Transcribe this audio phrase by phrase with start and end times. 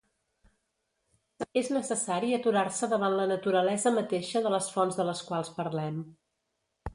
[1.61, 6.03] És necessari aturar-se davant la naturalesa mateixa de les fonts de les quals parlem.